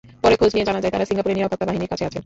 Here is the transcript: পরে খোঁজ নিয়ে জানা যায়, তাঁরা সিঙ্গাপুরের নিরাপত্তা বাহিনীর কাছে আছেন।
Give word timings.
পরে 0.23 0.35
খোঁজ 0.41 0.51
নিয়ে 0.55 0.67
জানা 0.69 0.79
যায়, 0.83 0.93
তাঁরা 0.93 1.07
সিঙ্গাপুরের 1.09 1.37
নিরাপত্তা 1.37 1.67
বাহিনীর 1.69 1.91
কাছে 1.91 2.03
আছেন। 2.07 2.19